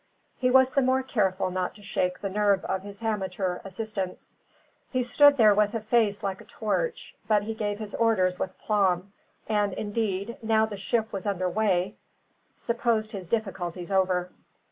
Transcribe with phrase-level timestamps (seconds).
[0.39, 4.33] He was the more careful not to shake the nerve of his amateur assistants.
[4.89, 8.49] He stood there with a face like a torch; but he gave his orders with
[8.49, 9.13] aplomb;
[9.47, 11.97] and indeed, now the ship was under weigh,
[12.55, 14.31] supposed his difficulties over.